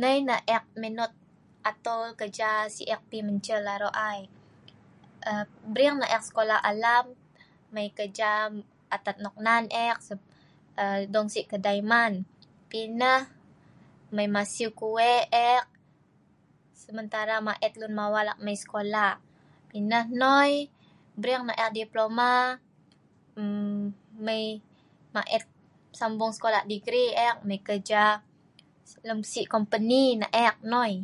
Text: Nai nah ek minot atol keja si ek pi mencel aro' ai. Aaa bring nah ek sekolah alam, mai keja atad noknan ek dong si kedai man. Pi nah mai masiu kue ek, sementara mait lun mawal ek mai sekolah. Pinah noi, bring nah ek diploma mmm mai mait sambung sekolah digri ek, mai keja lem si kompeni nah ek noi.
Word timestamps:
Nai 0.00 0.16
nah 0.28 0.42
ek 0.56 0.64
minot 0.82 1.12
atol 1.70 2.02
keja 2.20 2.50
si 2.74 2.82
ek 2.94 3.02
pi 3.08 3.18
mencel 3.26 3.64
aro' 3.74 3.92
ai. 4.10 4.20
Aaa 5.30 5.44
bring 5.72 5.96
nah 5.98 6.10
ek 6.16 6.22
sekolah 6.28 6.58
alam, 6.70 7.06
mai 7.74 7.88
keja 7.98 8.30
atad 8.96 9.16
noknan 9.24 9.64
ek 9.88 9.98
dong 11.14 11.28
si 11.34 11.40
kedai 11.50 11.78
man. 11.92 12.12
Pi 12.70 12.80
nah 13.02 13.20
mai 14.14 14.28
masiu 14.36 14.68
kue 14.80 15.12
ek, 15.54 15.64
sementara 16.82 17.34
mait 17.48 17.72
lun 17.80 17.94
mawal 18.00 18.26
ek 18.32 18.42
mai 18.44 18.56
sekolah. 18.64 19.12
Pinah 19.70 20.04
noi, 20.22 20.52
bring 21.20 21.42
nah 21.48 21.56
ek 21.64 21.70
diploma 21.80 22.30
mmm 23.40 23.76
mai 24.26 24.44
mait 25.14 25.42
sambung 26.00 26.32
sekolah 26.36 26.62
digri 26.70 27.06
ek, 27.28 27.36
mai 27.48 27.60
keja 27.68 28.04
lem 29.08 29.20
si 29.32 29.40
kompeni 29.54 30.02
nah 30.20 30.30
ek 30.46 30.56
noi. 30.72 30.94